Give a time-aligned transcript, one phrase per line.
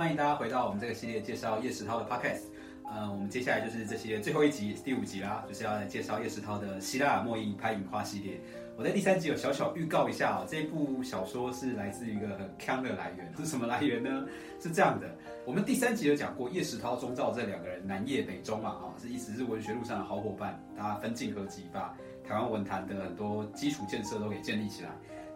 [0.00, 2.44] 欢迎大家回到我们这个系列介绍叶石涛的 podcast。
[2.90, 8.40] 呃，我们接下来就是这些最后一集第五集啦，就是要来介绍叶石涛的希腊雅莫伊拍影花系列。
[8.78, 14.26] 我在第三集有小小预告一下哦，这部小说是来自一个很康的来源，是什么来源呢？
[14.58, 15.06] 是这样的，
[15.44, 21.94] 我们第三集有讲过叶石涛、钟兆这两个人南叶北中嘛，啊，是一直是文学路上的好伙伴，大家分进合集，把
[22.26, 24.88] 台湾文坛的很多基础建设都给建立起来。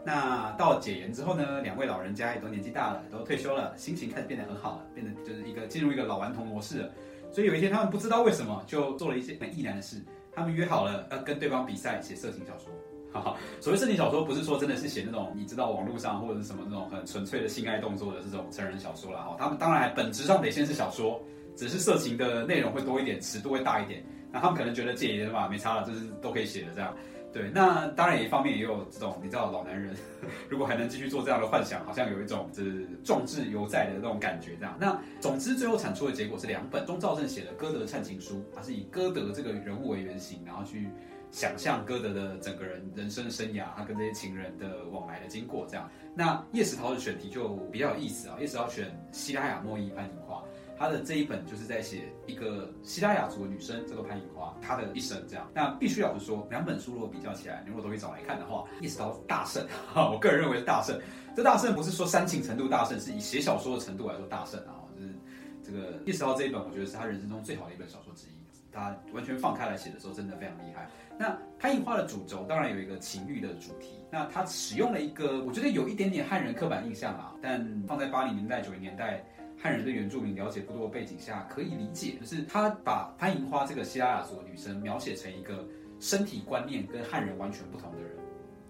[0.05, 6.91] 那到解严之后呢，两位老人家也都年纪大了，都退休了，心情开始变得很好了，变得就是一个进入一个老顽童模式了。
[7.33, 10.01] 所以有一天，他们不知道为什么就做了一些很意难的事，
[10.33, 12.69] 他们约好了要跟对方比赛写色情小说。
[13.15, 19.37] 哈哈，所谓色情小说，不是说真的是写那种你知道网络上或者是什么那种很纯粹的性爱动作的这种成人小说了哈。
[19.39, 21.23] 他们当然本质上得先是小说，
[21.55, 24.05] 只是色情的内容会多一点，尺度会大一点。
[24.33, 26.93] 那他们可能觉得戒严嘛，没差了，就是都可以写的这样。
[27.35, 29.93] 对，那当然一方面也有这种你知道老男人，
[30.49, 34.77] 如果还能继续做这样的幻想，好像有一种就是壮志犹在的那种感觉这样。
[34.81, 40.89] 那总之最后产出的结果是两本钟兆正写的《歌德忏情书》，他是以歌德这个人物为原型，然后去
[41.33, 45.91] 想象歌德的整个人人生生涯，他跟这些情人的往来的经过这样。
[46.15, 50.41] 那叶石涛的选题就比较有意思啊，叶石涛选希拉雅莫伊潘景花。
[50.77, 55.49] 他的这一本就是在写一个希腊雅族的女生，这个潘颖花，她的一生这样。
[55.55, 59.65] 那必须要说，两本书如果比较起来，你如果都可以找来看的话，叶石涛大胜。
[59.95, 61.01] 我个人认为是大胜。
[61.37, 64.83] 这大胜不是说煽情程度大胜，是以写小说的程度来说大胜啊。
[64.97, 65.15] 就是
[65.63, 68.31] 这个叶石涛这一本，我觉得是他人生中最好的一本小说之一。
[68.73, 70.89] 他完全放开来写的时候，真的非常厉害。
[71.17, 79.25] 那潘颖花的主轴当然有一个情欲的主题，那他使用了一个我觉得有一点点汉人刻板印象啊，但放在八零年代、九零年代。
[79.65, 85.67] 汉人对原住民了解不多的背景下，可以理解，就是他把潘银花这个希腊雅族的女生描写成一个
[85.99, 88.11] 身体观念跟汉人完全不同的人，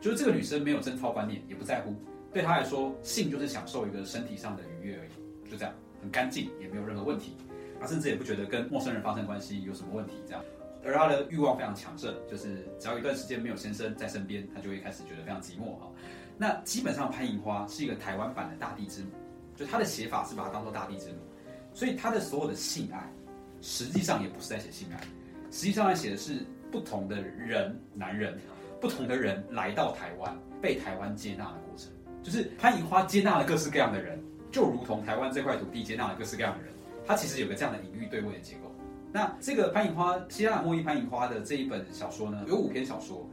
[0.00, 1.96] 就是这个女生没有贞操观念，也不在乎，
[2.32, 7.36] 对她来说，性就是享受一个身体上的愉悦而已，就这样，很干净，也没有任何问题，
[7.80, 10.44] 她甚至也不觉得跟陌生人发生关系有什么问题，这样，
[10.84, 15.90] 而她的欲望非常强盛，就是只要一段时间没有先生在身边，她就会开始觉得非常寂寞哈。
[16.38, 19.08] 那基本上潘银花是一个台湾版的大地之母。
[19.56, 21.18] 就他的写法是把它当做大地之母，
[21.72, 23.12] 所以他的所有的性爱，
[23.60, 25.00] 实际上也不是在写性爱，
[25.50, 28.38] 实际上在写的是不同的人，男人，
[28.80, 31.90] 不同的人来到台湾，被台湾接纳的过程。
[32.22, 34.18] 就是潘银花接纳了各式各样的人，
[34.50, 36.72] 就如同台湾这块土地接纳了各式各样的人。
[37.06, 38.74] 它其实有个这样的隐喻对位的结构。
[39.12, 43.28] 那这个潘银花希腊莫伊潘银花的这一本小说呢，有五篇小说，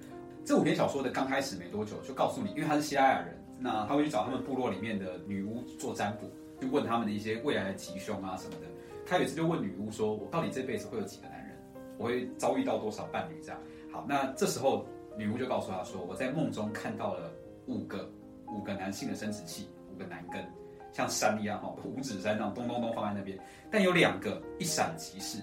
[0.46, 3.41] 这五篇小说的刚开始没多久就告诉你，因为他是希腊雅人。
[3.64, 6.28] 那他会去找他们部落里面的女巫做占卜，
[6.60, 8.68] 就问他们的一些未来的吉凶啊什么的。
[9.06, 11.56] 他有一次就问女巫说：“我到底这辈子会有几个男人？
[11.98, 13.62] 我会遭遇到多少伴侣？”这样。
[13.92, 14.86] 好，那这时候
[15.16, 17.32] 女巫就告诉他说：“我在梦中看到了
[17.68, 18.10] 五个
[18.48, 20.44] 五个男性的生殖器，五个男根，
[20.92, 23.38] 像山一样哈，五指山这样咚咚咚放在那边。
[23.70, 25.40] 但有两个一闪即逝，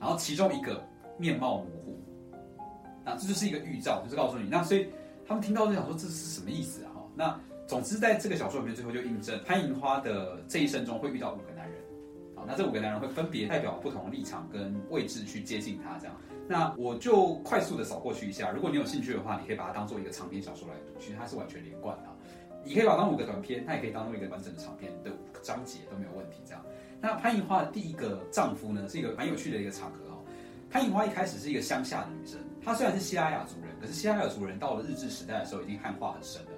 [0.00, 0.82] 然后其中一个
[1.18, 2.00] 面貌模糊。
[3.04, 4.48] 那这就是一个预兆，就是告诉你。
[4.48, 4.88] 那所以
[5.26, 6.87] 他们听到就想说这是什么意思啊？”
[7.18, 7.36] 那
[7.66, 11.80] 总之，在这个小说里面，最后就印证潘银花的这一生中会遇到五个男人，
[12.36, 16.16] 好，那这五个男人会分别代表不同的立场跟位置去接近他，这样。
[16.46, 22.04] 那我就快速的扫过去一下，如果你有兴趣的话，你可以把它当做一个长篇小说来读，其实它是完全连贯的。
[22.64, 26.40] 你可以把它当五个短篇，它也可以当做一个完整的长篇的五个章节都没有问题。
[26.46, 26.64] 这样。
[27.00, 30.22] 那潘银花的第一个丈夫呢，是一个蛮有趣的一个场合哦。
[30.70, 36.50] 潘银花一开始是一个乡下的女生，她虽然是西拉雅族人，可是西拉雅族人到了日治时代的时候，已经汉化很深了。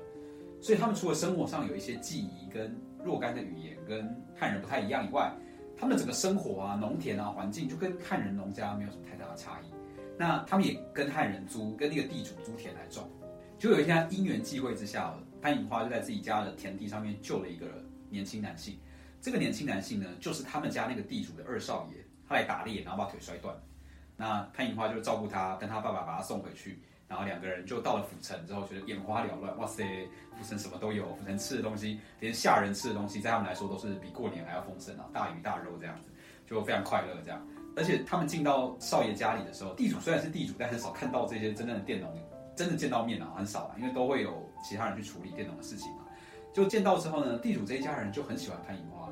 [0.61, 5.33] 所以他们除了生活上有一些记忆跟若干的语言跟汉人不太一样以外，
[5.77, 9.73] 他们的整个生活啊、农田啊、环境就跟汉人农家没有什么太大的差异。
[10.19, 13.11] 那他们也跟汉人租，跟那个地主租田来种。
[13.59, 17.67] 就有一天因缘际会之下，潘颖花就在自己家的田地上面救了一个
[18.11, 18.79] 年轻男性。
[19.21, 23.55] 这个年轻男性呢，就是他们家那个地主的二少爷，他来打猎，然后把腿摔断。
[24.17, 26.83] 那潘颖花就照顾他，跟他爸爸把他送回去。
[27.11, 29.59] 然后两个人就到了府城之后，觉得眼花缭乱。
[29.59, 29.83] 哇塞，
[30.39, 36.11] 府城什么都有，府城吃的东西，连下人吃的东西，在他们来说都是比过年还要丰盛啊，大鱼大肉这样子，
[36.47, 37.45] 就非常快乐这样。
[37.77, 42.17] 而且他们进到少爷家里的时候，地主虽然是地主，但很少看到这些真正的佃农，
[42.55, 46.05] 真的见到面啊，很少啊，因为都会有其他人去处理佃农的事情嘛。
[46.53, 49.09] 就见到之后呢，地主这一家人就很喜欢潘银花，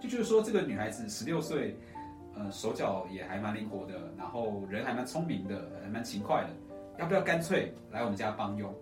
[0.00, 1.78] 就觉得说这个女孩子十六岁，
[2.34, 6.50] 呃，手脚也还蛮灵活的，然后人还蛮聪明的，还蛮勤快的。
[6.98, 8.74] 要不要干脆来我们家帮佣？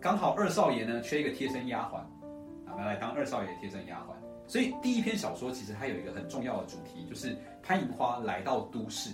[0.00, 1.96] 刚好二少爷呢缺一个贴身丫鬟，
[2.64, 4.14] 啊，要来当二少爷贴身丫鬟。
[4.46, 9.10] 所以第一篇小说其实它有一个很重要的主题，就是潘银花来到都市，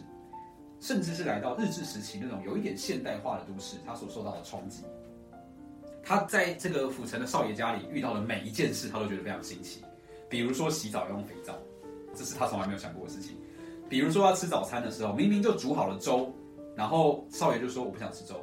[0.81, 4.85] 甚至是来到日治时期那种有一点现代化的都市，他所受到的冲击。
[6.03, 9.82] 他在这个府城的少爷家里遇到的每一件事，他都觉得非常新奇。
[10.29, 11.55] 比如说洗澡要用肥皂，
[12.15, 13.37] 这是他从来没有想过的事情。
[13.89, 16.32] 比如说要吃早餐的时候，明明就煮好了粥，
[16.76, 18.34] 然后少爷就说我不想吃粥。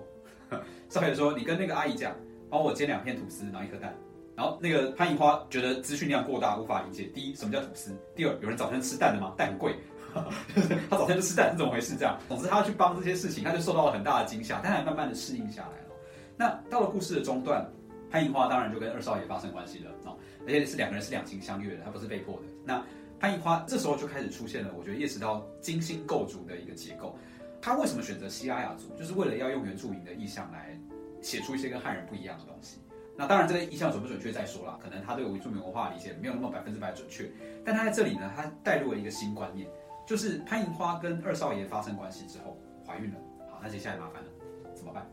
[0.90, 2.14] 少爷说你跟那个阿姨讲，
[2.50, 3.96] 帮我煎两片吐司，然后一颗蛋。
[4.36, 7.04] 然后那个潘银花觉得资讯量过大，无法理解。
[7.14, 7.96] 第一，什么叫吐司？
[8.16, 9.32] 第二，有人早餐吃蛋的吗？
[9.38, 9.76] 蛋很贵，
[10.90, 11.96] 他早餐就吃蛋是怎么回事？
[11.96, 15.96] 这样，总之他要去帮这些事情，他就受到了很大的惊吓，但还慢慢的适应下来了。
[16.36, 17.64] 那到了故事的中段，
[18.10, 22.42] 潘银花当然就跟二少爷发生关系了哦，而且是两个人是两情相悦的，他不是被迫的。
[22.66, 22.84] 那
[23.20, 27.16] 潘银花这时候就开始出现了，我觉得叶石涛精心构筑的一个结构。
[27.64, 30.78] 他为什么选择西拉雅族，就是为了要用原住民的意象来
[31.22, 32.82] 写出一些跟汉人不一样的东西。
[33.16, 37.32] 那当然，这个意象准不准确再说了，可能他对原住民文化理解没有那么百分之百准确。
[37.64, 39.66] 但他在这里呢，他带入了一个新观念，
[40.06, 43.20] 就是潘银花跟二少爷发生关系之后怀孕了。
[43.50, 44.30] 好，那接下来麻烦了，
[44.76, 45.10] 怎么办？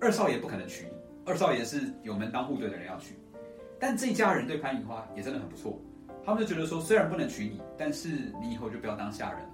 [0.00, 0.92] 二少爷不可能娶你，
[1.26, 3.18] 二少爷是有门当户对的人要娶。
[3.80, 5.80] 但这一家人对潘银花也真的很不错，
[6.24, 8.08] 他们就觉得说，虽然不能娶你，但是
[8.40, 9.48] 你以后就不要当下人了，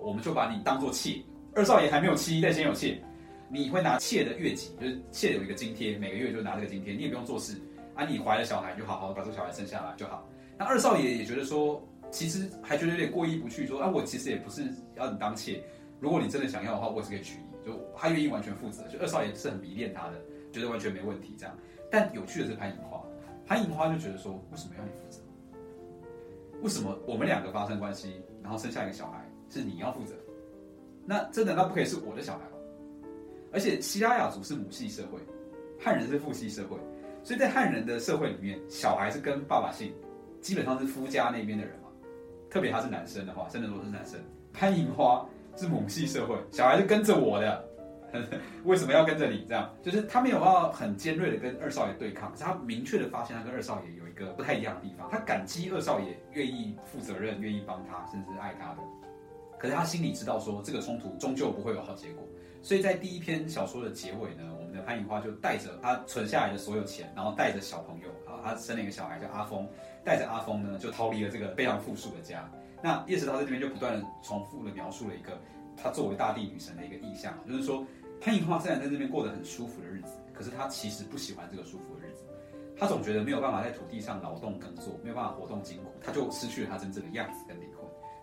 [0.00, 1.22] 我们就把你当做妾。
[1.56, 3.02] 二少爷还没有妻，但先有妾。
[3.48, 7.58] 你会拿妾的月给，就是妾有一个津贴，每个月就拿这个津贴，你也不用做事
[7.94, 8.04] 啊。
[8.04, 10.28] 你怀了小孩，就好好把这个小孩生下来就好。
[10.58, 14.64] 那二少爷也觉得说，其实还觉得有点过意不去，说啊，我其实也不是
[14.96, 15.62] 要你当妾，
[15.98, 18.86] 如果你真的想要的话，我也是可以娶你，就他愿意完全负责。
[18.88, 20.20] 就二少爷是很迷恋他的，
[20.52, 21.56] 觉得完全没问题这样。
[21.90, 23.02] 但有趣的是潘银花，
[23.46, 25.20] 潘银花就觉得说，为什么要你负责？
[26.60, 30.14] 为什么我们两个发生关系，然后生下一个小孩是你要负责？
[31.06, 32.50] 那这难道不可以是我的小孩吗？
[33.52, 35.18] 而且西拉雅族是母系社会，
[35.80, 36.76] 汉人是父系社会，
[37.22, 39.94] 所以在汉人的社会里面，小孩是跟爸爸姓，
[40.40, 41.88] 基本上是夫家那边的人嘛。
[42.50, 44.18] 特别他是男生的话，真的如果是男生，
[44.52, 45.26] 潘银花
[45.56, 47.68] 是母系社会，小孩是跟着我的，
[48.64, 49.44] 为什么要跟着你？
[49.48, 58.78] 这样就是他没有要很尖锐的跟二少爷对抗，是他明确的发现他跟二少爷有一个不太一样的地方，他感激二少爷愿意负责任，愿意帮他，甚至爱他的。
[59.58, 62.22] 可是他心里知道说，这个冲突终究不会有好结果。
[62.62, 69.68] 所以在第一篇小说的结尾呢，我们的潘银花就带着他存下来的所有钱，然后带着小朋友啊，他生了一个小孩叫阿峰，
[70.04, 72.50] 带着阿峰呢就逃离了这个非常富庶的家。
[72.82, 75.40] 那叶石涛在这边就不断的重复的描述了一个
[75.76, 77.86] 他作为大地女神的一个意象，就是说
[78.20, 82.24] 潘银花虽然在这边过得很舒服的日子，可是他其实不喜欢这个舒服的日子，
[82.76, 87.75] 他总觉得没有办法在土地上劳动耕作，没有办法活动筋骨，他就失去了他真正的样子跟灵魂，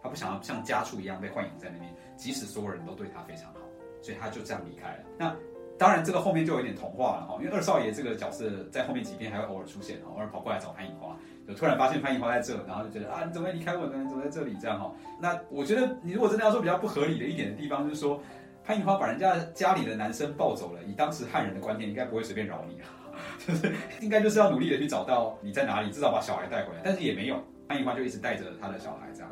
[0.03, 3.61] 他不想要像家畜一样被豢养在那边，即使所有人都对他非常好。
[4.01, 5.03] 所以他就这样离开了。
[5.17, 5.33] 那
[5.79, 11.17] 当然，这个后面就有点童话了哈，因为二少爷这个角色在后面几篇还会偶尔出现，偶尔跑过来找潘银花，
[11.47, 13.97] 就突然发现潘银花在这，然后就觉得啊，你怎么离开我呢？
[14.03, 14.57] 你怎么在这里？
[14.61, 14.94] 这样哈。
[15.21, 18.21] 那我觉得，你如果真的要说比较不合理的一点的地方，就是说
[18.65, 22.88] 潘银花把人家家里的男生抱走了，以当时汉人的观念，应该不会随便饶你啊，
[23.47, 26.81] 就是应该就是要努力的去找到你在哪里，至少把小孩带回来。
[26.83, 29.31] 但是也没有，潘银花就一直带着他的小孩这样。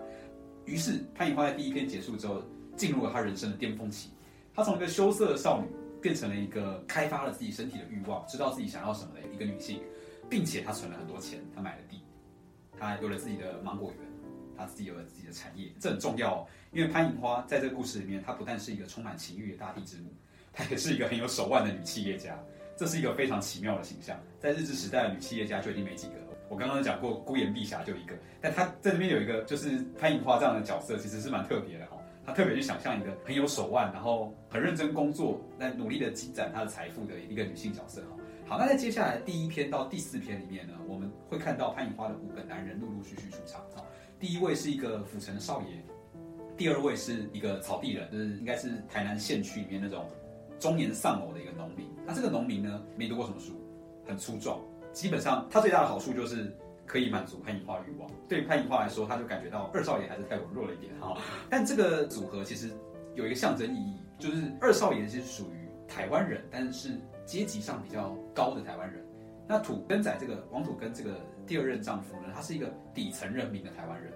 [0.65, 2.43] 于是潘银花在第一篇结束之后，
[2.75, 4.09] 进入了她人生的巅峰期。
[4.53, 5.67] 她从一个羞涩的少女
[6.01, 9.81] 变成了一个开发了自己身体的欲望，知道自己想要什么的一个女性，
[10.29, 12.01] 并且她存了很多钱，她买了地，
[12.77, 14.07] 她有了自己的芒果园，
[14.57, 16.47] 她自己有了自己的产业，这很重要哦。
[16.71, 20.13] 因为潘银花在这个故事里面，她不但是一个充满情欲的大地之母，
[20.53, 22.37] 她也是一个很有手腕的女企业家，
[22.77, 24.19] 这是一个非常奇妙的形象。
[24.39, 26.30] 在日治时代的女企业家就已经没几个了。
[26.51, 31.97] 我刚刚讲过孤言碧霞就一个，但她在这边有一个就是潘银花这样的角色，其实是蛮特别的哈。
[32.25, 38.17] 他特别去想象一个很有手腕，然后很认真工作，在努力的积攒他的财富的一个女性角色哈。
[38.45, 43.81] 好，那在接下来第一篇到第四篇里面呢，我们会看到潘银花的五个男人陆陆续续出场啊。
[44.19, 45.67] 第一位是一个府城少爷，
[46.55, 50.05] 第二位是一个草地人，就是应该是台南县区里面那种
[50.59, 51.87] 中年丧偶的一个农民。
[52.05, 53.53] 那这个农民呢，没读过什么书，
[54.05, 54.59] 很粗壮，
[54.91, 56.55] 基本上他最大的好处就是。
[56.83, 58.11] 可以满足潘银花欲望。
[58.27, 61.17] 对于潘银花来说，他就感觉到二少爷还是太软弱了一点哈。
[61.49, 62.69] 但这个组合其实
[63.15, 69.01] 有一个象征意义，就是二少爷是属于台湾人，但是阶级上比较高的台湾人。
[69.47, 71.15] 那土根仔这个王土根这个
[71.47, 74.11] 第二任丈夫呢，他是一个底层人民的台湾人。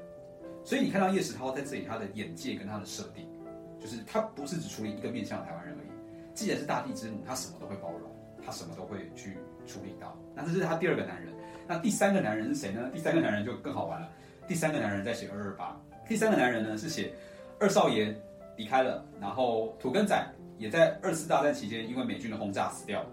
[0.65, 3.25] 所以你看到叶石涛在这里，他的眼界跟他的设定，
[3.79, 5.87] 就是他不是只处理一个面向台湾人而已。
[6.33, 8.11] 既然是大地之母，他什么都会包容，
[8.45, 10.17] 他什么都会去处理到。
[10.33, 11.33] 那这是他第二个男人。
[11.67, 12.89] 那第三个男人是谁呢？
[12.93, 14.09] 第三个男人就更好玩了。
[14.47, 15.75] 第三个男人在写二二八。
[16.07, 17.11] 第三个男人呢是写
[17.59, 18.15] 二少爷
[18.57, 20.23] 离开了，然后土根仔
[20.59, 23.09] 也在二次大战期间因为美军的轰炸死掉了，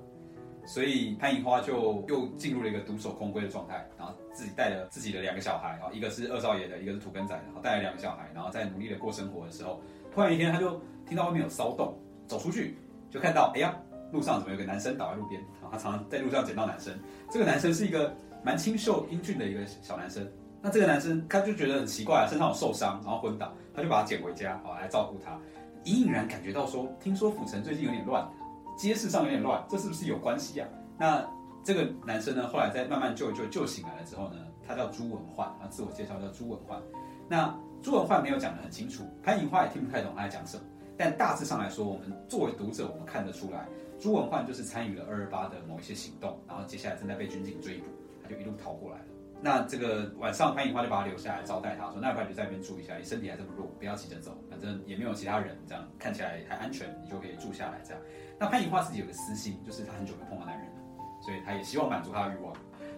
[0.67, 9.81] 所以潘银花就又进入了一个独守空闺的状态，然后自己带着自己的两个小孩啊，一个是二少爷的，一个是土根仔的，然后带了两个小孩，然后在努力的过生活的时候，
[10.15, 10.79] 突然一天他就
[11.09, 12.77] 听到外面有骚动，走出去
[13.11, 13.75] 就看到，哎呀，
[14.13, 15.41] 路上怎么有个男生倒在路边？
[15.63, 16.97] 啊，他常常在路上捡到男生，
[17.31, 18.15] 这个男生是一个。
[18.45, 20.29] 蛮清秀英俊的一个小男生，
[20.61, 25.39] 那这个男生他就觉得很奇怪，身上有受伤，然后昏倒，他就把他捡回家，好来照顾他。
[25.85, 28.29] 隐隐然感觉到说，听说府城最近有点乱，
[28.77, 30.69] 街市上有点乱，这是不是有关系啊？
[30.99, 31.25] 那
[31.63, 36.83] 这个男生呢，后来在慢慢救一救救醒来了之后呢，他叫朱文焕，他自我介绍叫朱文焕。
[37.29, 40.65] 那朱文焕没有讲得很清楚，潘银花也听不太懂他在讲什么。
[40.99, 43.69] 但大致上来说，我们作为读者，我们看得出来，
[44.03, 47.87] 朱文焕就是参与了二二八的某一些行动，然后接下来正在被军警追捕，
[48.21, 49.05] 他就一路逃过来了。
[49.41, 58.03] 那这个晚上，潘银花就把他留下来招待他，说：“那不然你就在那边住一下，你身体还这么弱，不要急着走，反正也没有其他人，这样看起来还安全，你就可以住下来。”这样。
[58.41, 60.83] 那潘银花自己有个私心，就是他很久没碰到男人了，
[61.25, 62.53] 所以他也希望满足他的欲望。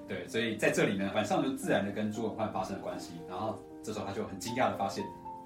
[0.09, 3.13] 对，所以在这里呢，晚上就自然的跟朱文焕发生了关系。
[3.29, 5.05] 然后这时候他就很惊讶的发现，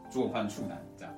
[0.09, 0.81] 朱文焕处男。
[0.97, 1.13] 这样。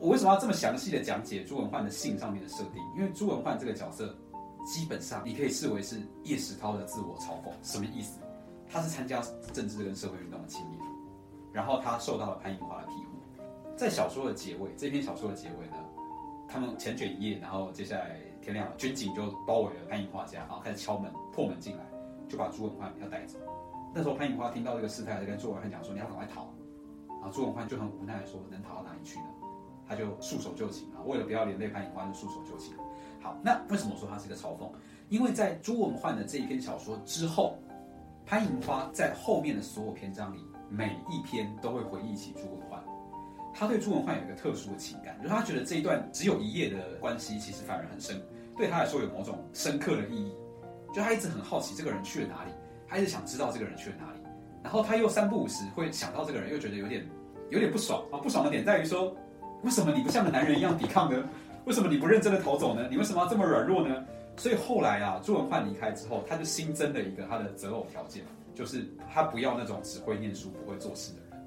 [0.00, 2.82] 我为什么要这么详细的讲解朱文焕的性上面的设定？
[2.96, 4.16] 因为朱文焕这个角色，
[4.64, 7.52] 基本上你可以视为是叶石涛的自我嘲讽。
[7.62, 8.18] 什么意思？
[8.66, 9.20] 他是参加
[9.52, 10.80] 政治跟社会运动的青年，
[11.52, 13.44] 然后他受到了潘银花的庇护。
[13.76, 15.76] 在小说的结尾，这篇小说的结尾呢，
[16.48, 21.84] 他们缱绻一夜，然后接下来天亮了，军警就包围了潘银花家，然后开始敲门破门进来，
[22.26, 23.38] 就把朱文焕要带走。
[23.92, 26.48] 那时候潘银花听到这个事态，就跟朱文焕讲说：“你要赶快逃。”
[27.20, 29.24] 然后朱文焕就很无奈的说：“能逃到哪里去呢？”
[29.90, 32.72] 他就束手就擒啊，为了不要连累潘银花，就束手就擒。
[33.20, 34.70] 好，那为什么说他是一个嘲讽？
[35.08, 37.58] 因为在朱文焕的这一篇小说之后。
[38.26, 42.80] 潘银花在后面的所有篇章里，每一篇都会回忆起朱文焕。
[43.52, 48.22] 他对朱文焕有一个特殊的情感，就是他觉得这一段只有一页的关系，其实反而很深，
[48.56, 50.32] 对他来说有某种深刻的意义。
[50.94, 52.52] 就他一直很好奇这个人去了哪里，
[52.86, 54.20] 他一直想知道这个人去了哪里。
[54.62, 57.04] 然后他又三不五时会想到这个人，又觉得有点
[57.50, 58.20] 有点不爽啊！
[58.22, 59.12] 不爽的点在于说，
[59.62, 61.22] 为什么你不像个男人一样抵抗呢？
[61.66, 62.88] 为什么你不认真的逃走呢？
[62.90, 64.04] 你为什么要这么软弱呢？
[64.36, 68.24] 所以后来啊，朱文焕离开之后，他就新增了一个他的择偶条件，
[68.54, 71.46] 就是他不要那种只会念书不会做事的人，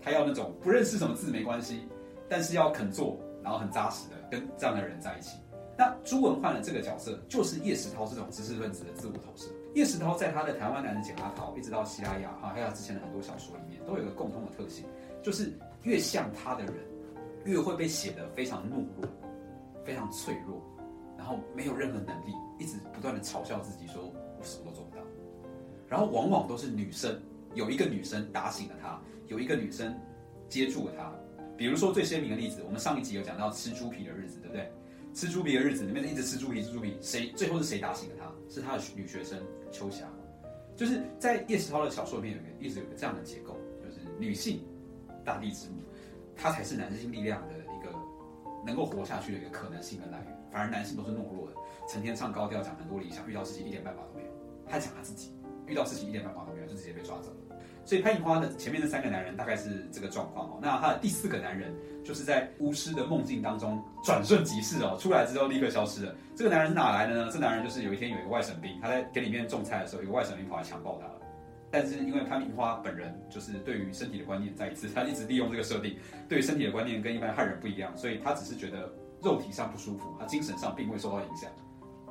[0.00, 1.88] 他要那种不认识什么字没关系，
[2.28, 5.36] 但是要肯做，然后很扎实的跟这样的人在一起。
[5.76, 9.48] 那朱文焕的这个角色就是叶石涛这种知识分子的自我投射。
[9.74, 14.84] 叶石涛在他的《台湾男人简阿桃》一直到《希拉雅》哈，还有他之前的很多小说里面，都有一个共通的特性，
[15.20, 16.74] 就是越像他的人，
[17.44, 19.08] 越会被写得非常懦弱，
[19.84, 20.62] 非常脆弱。
[21.16, 25.02] 然后没有任何能力，一直不断的嘲笑自己，说我什么都做不到。
[25.88, 27.18] 然后往往都是女生，
[27.54, 29.98] 有一个女生打醒了他，有一个女生
[30.48, 31.10] 接住了他。
[31.56, 34.70] 比如说最鲜明的例子，我们上一集有讲到吃猪皮的日子，对不对？
[35.14, 38.32] 吃猪皮的日子里面一直吃猪皮，吃猪皮，谁最后是谁打醒了他？
[38.52, 40.06] 是他的女学生秋霞。
[40.76, 44.60] 就是在叶石涛的小说里面有一个一直有个这样的结构，就是女性
[45.24, 45.76] 大地之母，
[46.36, 47.92] 他才是男性力量的一个
[48.64, 50.36] 能够活下去的一个可能性的来源。
[50.50, 51.56] 反而男性都是懦弱的，
[51.88, 54.30] 成天唱高调，讲很多理想，遇到事情一点办法都没有。
[54.68, 55.34] 他讲他自己
[55.66, 57.56] 遇到事情一点办法都没有，就直接被抓走了。
[57.84, 60.58] 所以潘银花的前面的三个男人大概是这个状况哦。
[60.62, 66.14] 那他的第四个男人就是在巫师的梦境当中转瞬即逝哦，出来之后立刻消失了。
[66.34, 67.30] 这个男人是哪来的呢？
[67.30, 71.06] 这男人就是有一天有一个外省兵，他在田里面种菜的时候，有个外省兵跑来强暴他。
[71.74, 78.90] 但是因为潘明花本人就是对于身体的观念，再一次 他一直利用这个设定，对于身体的观念跟一般汉人不一样，所以他只是觉得。
[79.22, 81.50] 肉体上不舒服，他精神上并未受到影响，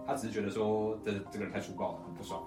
[0.08, 2.44] 他只是觉得说这这个人太粗暴了，很不爽。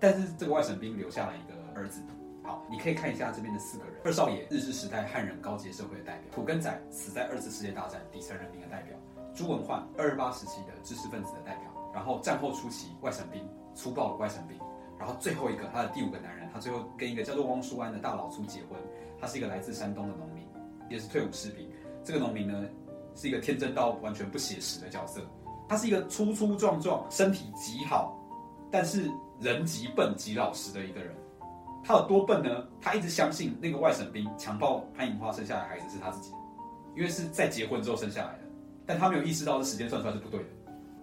[0.00, 2.00] 但是这个外省兵留下了一个儿子。
[2.42, 8.96] 好，你可以看一下这边的四个人：二少爷，日治时代汉人高阶社会的代表；土根仔，死在二次世界大战底层人民的代表；
[9.34, 14.56] 朱文焕，二二八时期的知识分子的代表；然后战后初期外省兵，粗暴的外省兵；
[15.02, 18.78] 然后最后一个他的第五个男人，他最后跟一个叫做汪书安的大老粗结婚，
[19.20, 20.44] 他是一个来自山东的农民，
[20.88, 21.68] 也是退伍士兵。
[22.04, 22.64] 这个农民呢？
[23.16, 25.20] 是一个天真到完全不写实的角色，
[25.68, 28.16] 他是一个粗粗壮壮、身体极好，
[28.70, 31.12] 但是人极笨极老实的一个人。
[31.84, 32.64] 他有多笨呢？
[32.80, 36.38] 他一直相信那个外省兵强暴潘银花生下来孩子是他自己的，
[36.96, 38.44] 因为是在结婚之后生下来的。
[38.86, 40.46] 但他没有意识到这时间算出来是不对的，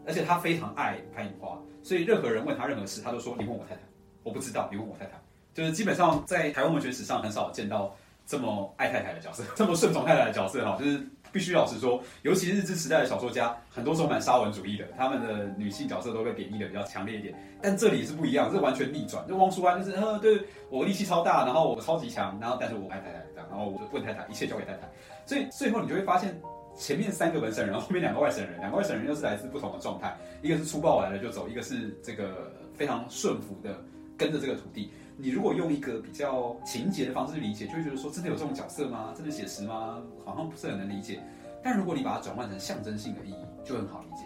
[0.07, 3.81] 而且他非常爱潘银花，所以任何人问他任何事，他都说你问我太太，
[4.23, 5.11] 我不知道，你问我太太。
[5.53, 7.95] 就是基本上在台湾文学史上很少见到
[8.25, 10.99] 这么爱太太的角色， 这么顺从太太的角色哈，就是。
[11.31, 17.35] 必须老实说，尤其日治时代的小说家，很多时候蛮沙文主义的，他们的女性角色都被贬义的比较强烈一点。
[17.61, 19.23] 但这里是不一样，这完全逆转。
[19.27, 24.89] 就汪淑安就是，呃，对我力气超大，然后我超级强，然后但是我爱太太，这样，然后我就问太太，一切交给太太。
[25.27, 26.35] 所以最后你就会发现，
[26.75, 33.79] 前面三个本省人，后面两个外省人，两个外省人又是来自不同的状态，一个是粗暴来了就走，一个是这个非常顺服的
[34.19, 34.91] 跟着这个土地。
[35.17, 39.13] 你如果用一个比较情节的方式去理解，就会觉得说，真的有这种角色吗？
[39.15, 40.01] 真的写实吗？
[40.23, 41.21] 好像不是很能理解。
[41.63, 44.23] 但如果你把它转换成象征性的意义，就很好理解。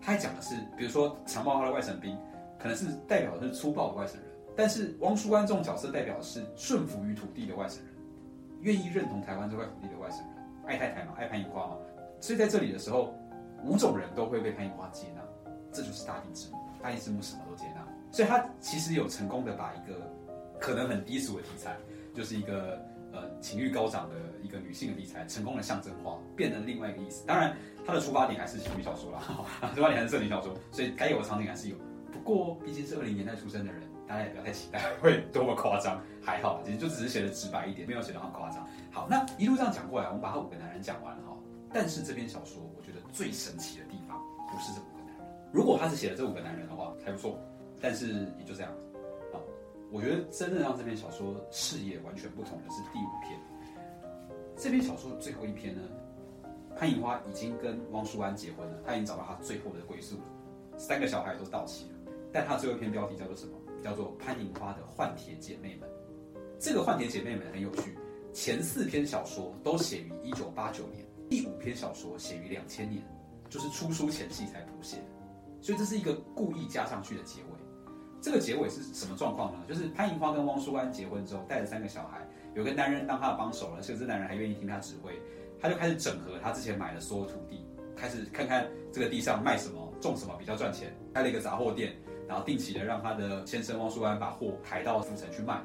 [0.00, 2.16] 他讲的是，比如说强暴他的外省兵，
[2.60, 4.24] 可能是代表的是粗暴的外省人，
[4.54, 7.94] 但是汪淑安这种角色代表的是顺服于土地的外省人，
[8.60, 10.28] 愿意认同台湾这块土地的外省人，
[10.66, 11.76] 爱太太嘛，爱潘颖花嘛。
[12.20, 13.12] 所以在这里的时候，
[13.64, 15.22] 五种人都会被潘颖花接纳，
[15.72, 16.58] 这就是大地之母。
[16.80, 17.84] 大地之母什么都接纳，
[18.16, 20.10] 所以他其实有成功的把一个
[20.58, 21.76] 可能很低俗的题材，
[22.14, 22.82] 就是一个
[23.12, 27.26] 呃情欲高涨的一个女性的题材，成功的象征化，变成另外一个意思。
[27.26, 27.54] 当然，
[27.84, 29.20] 它的出发点还是情欲小说啦，
[29.74, 31.76] 出发点还是色情小说，所以该有的场景还是有。
[32.10, 38.66] 不过毕竟是二零年代出生的人，大家也不要太期待会多么夸张，还好，其实就只是写的直白一点，没有写的很夸张。
[38.90, 41.36] 好，那一路这样讲过来，我们把他五个男人讲完哈。
[41.70, 44.18] 但是这篇小说，我觉得最神奇的地方
[44.50, 45.26] 不是这五个男人。
[45.52, 47.38] 如果他是写了这五个男人的话，还不错。
[47.80, 48.72] 但是也就这样，
[49.32, 49.40] 好，
[49.90, 53.38] 我觉得真正让这篇小说视野完全不同的是第五篇。
[54.56, 55.82] 这篇小说最后一篇呢，
[56.76, 61.90] 潘颖花已经跟汪淑安结婚了，她已经找到她最后的归宿了，三个小孩都到齐了。
[62.32, 63.52] 但她最后一篇标题叫做什么？
[63.82, 65.88] 叫做潘颖花的换帖姐妹们。
[66.58, 67.96] 这个换帖姐妹们很有趣，
[68.32, 73.00] 前四篇小说都写于一九八九年，第五篇小说写于两千年，
[73.50, 74.96] 就是出书前夕才谱写，
[75.60, 77.55] 所以这是一个故意加上去的结尾。
[78.26, 79.60] 这个结尾是什么状况呢？
[79.68, 85.12] 就是潘银花跟汪淑安结婚之后，带着三个小孩，有个男人当他的帮手了，甚至这男人还愿意听他指挥，
[85.60, 87.64] 他就开始整合他之前买的所有土地，
[87.94, 91.94] 开始看看这个地上卖什么、种什么比较赚钱，开了一个杂货店，
[92.26, 95.62] 然后定期的让他的先生汪淑安把货抬到府城去卖。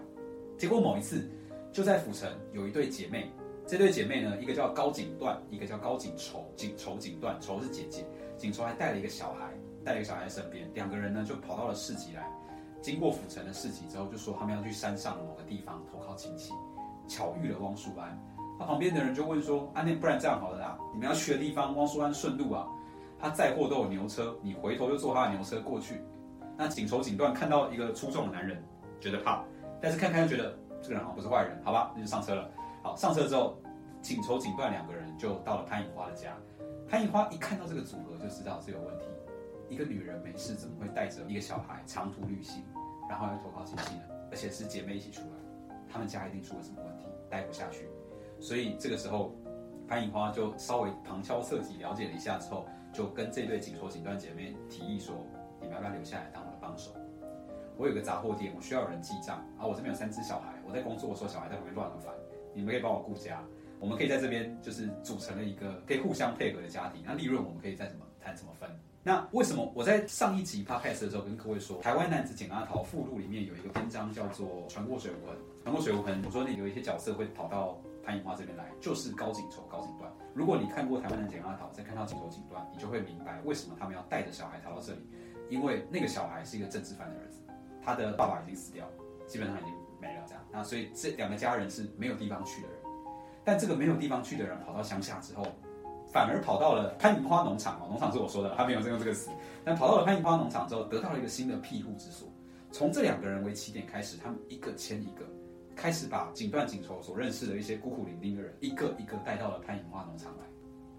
[0.56, 1.28] 结果某一次，
[1.72, 3.32] 就在府城有一对姐妹，
[3.66, 8.06] 这对姐妹呢，一个叫高锦缎，一个叫高锦绸，锦绸锦缎，绸是姐姐，
[8.38, 9.52] 锦绸还带了一个小孩，
[9.84, 12.30] 带了一个小孩身边，两个人呢就跑到了市集来。
[12.82, 16.52] 经过府城的市集之后，就说他们要去山上某个地方投靠亲戚，
[17.08, 18.20] 巧遇了汪淑安。
[18.58, 22.68] 他旁边的人就问说：“啊，那不然这样好了啦，你们要去的地方，汪淑安顺路啊，
[23.20, 26.02] 他载货都有牛车，你回头就坐他的牛车过去。”
[26.58, 28.64] 那锦绸锦缎看到一个粗壮的男人，
[29.00, 29.44] 觉得怕，
[29.82, 32.50] 但是看看又觉得这个人好像不是坏人，好吧，那就上车了。
[32.84, 33.58] 好，上车之后，
[34.02, 36.36] 锦绸锦缎两个人就到了潘颖花的家。
[36.88, 39.06] 潘颖花一看到这个组合，就知道是有问题。
[39.72, 42.62] 一个女人没事怎么会带着一个小孩长途旅行，
[43.10, 44.02] 然后要投靠亲戚呢？
[44.30, 47.88] 而且是姐妹一起出来，他们家一定出了什么问题，待不下去。
[48.38, 49.34] 所以这个时候，
[49.88, 55.26] 潘颖花就稍微旁敲侧击了解了一下之后，就跟这对锦绸锦缎姐妹提议说
[55.62, 56.92] ：“你们要不要留下来当我的帮手？
[57.78, 59.66] 我有个杂货店，我需要有人记账啊。
[59.66, 62.14] 我这边有三只小孩，我在工作的时候小孩在旁边乱了烦，
[62.54, 63.42] 你们可以帮我顾家。
[63.80, 67.02] 我们可以在这边就是组成了一个可以互相配合的家庭。
[67.06, 68.70] 那利润我们可以再怎么谈怎么分。”
[69.04, 80.06] 那为什么我在上一集 podcast 的时候跟各位说，台湾男子简阿桃附录里面有一个篇章叫做《船过水无痕》，船过水无痕，我说那有一些角色会跑到潘颖花这边来，就是高锦绸、高锦缎。
[80.36, 85.00] 如果你看过台湾男子简阿桃，再看到锦绸锦缎，你就会明白为什么他们要带着小孩逃到这里，
[85.50, 87.40] 因为那个小孩是一个政治犯的儿子，
[87.84, 88.88] 他的爸爸已经死掉，
[89.26, 90.44] 基本上已经没了这样。
[90.52, 92.78] 那所以这两个家人是没有地方去的人，
[93.44, 95.48] 但这个没有地方去的人跑到乡下之后。
[96.12, 99.30] 反而跑到了攀银花农场哦，农场是我说的，他没有用这个词。
[99.64, 102.28] 但跑到了攀银花农场之后，得到了一个新的庇护之所。
[102.72, 105.26] 从这两个人为起点开始，他们一个牵一个，
[105.76, 110.44] 开始把锦缎锦绸所认识的一些孤苦伶仃的人，一个一个带到了攀银花农场来，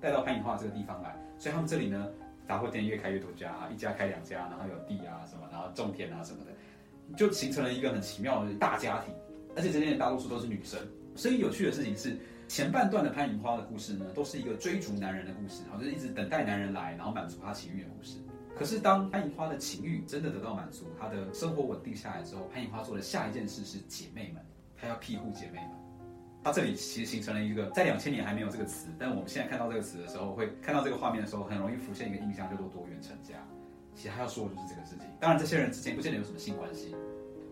[0.00, 1.14] 带到攀银花这个地方来。
[1.38, 2.08] 所以他们这里呢，
[2.46, 6.52] 杂货店越开越多家啊，一家开两家，然后有地啊什么，然后种田啊什么的，
[7.16, 9.14] 就形成了一个很奇妙的大家庭。
[9.56, 10.78] 而且这边大多数都是女生。
[11.14, 12.16] 所以有趣的事情是。
[12.52, 18.18] 前半段的潘银花的故事呢，都是一个追逐男人的故事，好，就是一直等待男人来，然后满足他情欲的故事。
[18.54, 24.44] 可是当潘银花的情欲真的得到满足，她的生活稳定下来之后，潘银花做的下一件事是姐妹们，
[24.76, 25.70] 她要庇护姐妹们。
[26.44, 33.36] 她这里其实形成了一个，在两千年还没有这个词，但我们现在看到这个词的时候，会看到这个画面的时候，很容易浮现一个印象，叫做多元成家。
[33.94, 35.06] 其实她要说的就是这个事情。
[35.18, 36.94] 当然，这些人之间不见得有什么性关系，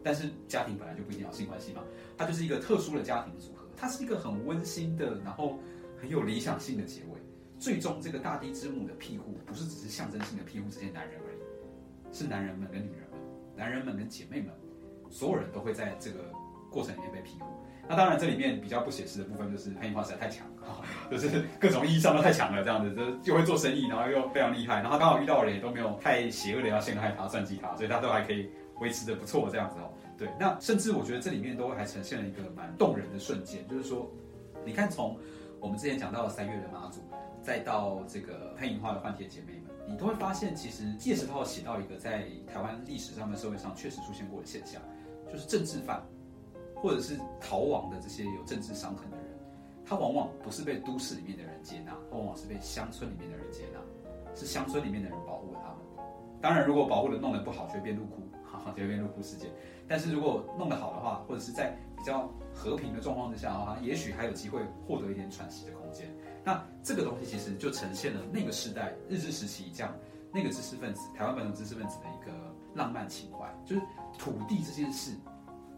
[0.05, 1.83] 但是家庭本来就不一定要性关系嘛，
[2.19, 3.60] 它就是一个特殊的家庭组合。
[3.81, 5.59] 它是一个很温馨的，然后
[5.99, 7.19] 很有理想性的结尾。
[7.59, 13.21] 最终，这个大地之母的庇护不是只是象征性的庇护这些男人而已，是男人们跟女人们、
[13.57, 14.51] 男人们跟姐妹们，
[15.11, 16.31] 所有人都会在这个
[16.71, 17.47] 过程里面被庇护。
[17.89, 20.47] 那当然，这里面比较不写实的部分就是潘英花实在太强，
[21.11, 28.49] 就是各种意义上都太强了，这样子就又会做生意，然后又非常厉害，然后刚好遇到的人也都没有太邪恶的要陷害他、算计他，所以他都还可以
[28.81, 29.91] 维持的不错这样子哦。
[30.21, 34.07] 对，那甚至我觉得这里面都还呈现了一个蛮动人的瞬间，就是说，
[34.67, 35.19] 你看从
[35.59, 37.01] 我们之前讲到三月的妈祖，
[37.43, 44.83] 再到这个黑银花的换帖姐妹们，你都会发现，其实叶石涛写到一个在台湾历史上的社会上确实出现过的现象，
[45.33, 46.05] 就是政治犯
[46.75, 49.27] 或者是逃亡的这些有政治伤痕的人，
[49.87, 53.81] 他往往不是被都市里面的人接纳，往往是被乡村里面的人接纳。
[54.35, 55.79] 是乡村里面的人保护了他们。
[56.41, 59.51] 当然，如果保护的弄得不好，就会变入库，哈哈，就会变入库事件。
[59.87, 66.07] 但是如果弄得好的话，或者是在比较和平的状况之下的话，也许还有机会获得一点喘息的空间。
[66.43, 69.95] 那这个东西其实就呈现了那个时代日治时期这样
[70.33, 72.33] 那个知识分子台湾本土知识分子的一个
[72.75, 73.83] 浪漫情怀，就是
[74.17, 75.13] 土地这件事，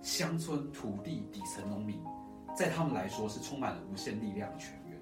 [0.00, 2.00] 乡村土地底层农民，
[2.54, 4.96] 在他们来说是充满了无限力量的泉源。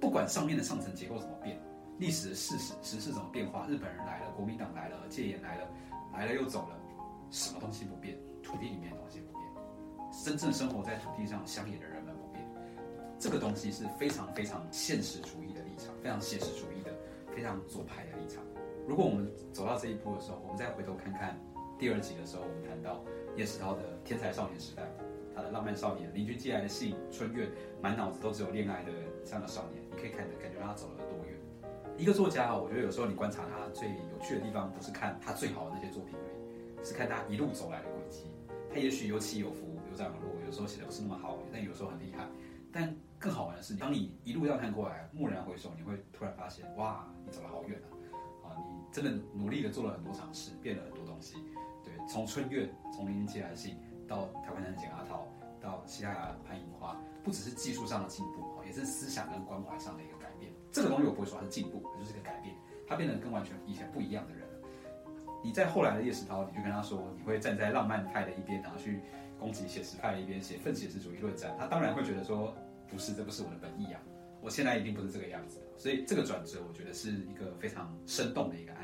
[0.00, 1.58] 不管上面的上层结构怎么变，
[1.98, 5.68] 历史的事实时事怎么变化，日本人来了，国民党来了，戒严来了，
[6.12, 6.76] 来了又走了，
[7.30, 8.18] 什么东西不变？
[8.42, 9.42] 土地里面的东西不变，
[10.24, 12.44] 真正生活在土地上乡野的人们不变。
[13.18, 16.92] 这个东西是非常非常现实主义的立场，非常现实主义的，
[17.34, 18.42] 非常左派的立场。
[18.86, 21.38] 如果我们走到这一步的时候，我们再回头看看
[21.78, 23.02] 第二集的时候，我们谈到
[23.36, 24.82] 叶石涛的天才少年时代，
[25.34, 27.48] 他的浪漫少年，邻居寄来的信，春月，
[27.80, 28.92] 满脑子都只有恋爱的
[29.24, 31.13] 这样的少年，你可以看得感觉到他走了多。
[31.96, 38.26] 一个作家啊，我觉得有时候你观察他最有趣的地方，不是看他最好的那些作品而已，是看他一路走来的轨迹。
[38.68, 42.26] 他也许有起有伏，有涨有落，有时候写的不是那么好，但有时候很厉害。
[42.72, 47.80] 但更好玩的是，当你一路这样看过来，蓦然回首，你会突然发现，哇，你走了好远
[48.42, 48.50] 啊！
[48.50, 51.36] 啊，你真的努力的做了很多尝试，变了很多东西。
[51.84, 53.76] 对，从春月，从林寄来信，
[54.08, 55.28] 到台湾人捡阿涛，
[55.64, 60.52] 到西雅雅潘樱花，不只是技术上的进步，也是思想跟关怀上的一个改变。
[60.70, 62.54] 这个东西我不会说它是进步，它就是一个改变，
[62.86, 64.68] 他变得跟完全以前不一样的人了。
[65.42, 69.00] 你在后来的叶石涛，你就跟他说，你会站在浪漫派的一边，然后去
[69.40, 72.54] 攻击写实派的一边，写奋写实主义论战，他当然会觉得说。
[72.86, 74.00] 不是，这不是我的本意啊！
[74.40, 78.83] 我现在一定不是这个样子，所以这个转折，我觉得是一个非常生动的一个案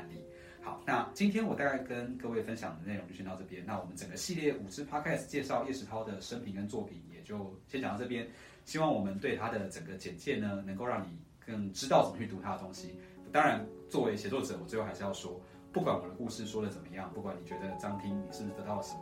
[0.63, 3.65] 好，那今天我大概跟各位分享的内容就先到这边。
[3.65, 8.27] 那我们整个系列五支 podcast 介绍叶石涛的生平跟作品，也就先讲到这边。
[8.63, 12.95] 希望我们对他的整个简介呢，能够让你更知道怎么去读他的东西。
[13.31, 18.99] 当然，作为写作者，我最后还是要说，不管我的故事说的怎么样，不管你觉得张听你是不是得到了什么，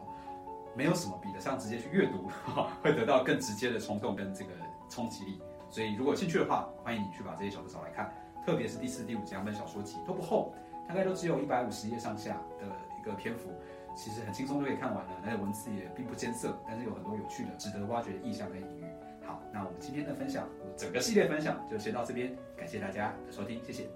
[0.75, 2.29] 没有什么比得上直接去阅读，
[2.81, 4.51] 会得到更直接的冲动跟这个。
[4.91, 8.11] 冲击力，所以如果有兴趣的话，欢迎你去把这些小说找来看，
[8.43, 10.51] 特别是第四、第五两本小说集都不厚，
[10.89, 12.65] 大概都只有一百五十页上下的
[12.99, 13.51] 一个篇幅，
[13.95, 15.11] 其实很轻松就可以看完了。
[15.23, 18.85] 而且文字也并不艰涩，但是有很多有趣的、值得挖掘的意象跟隐喻。
[19.23, 23.87] 好，那我们今天的分享，整个系列分享就先到这边，感谢大家的收听，谢谢。